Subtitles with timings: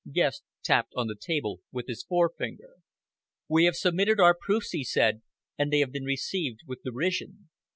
[0.11, 2.77] Guest tapped on the table with his forefinger.
[3.47, 5.21] "We have submitted our proofs," he said,
[5.59, 7.49] "and they have been received with derision.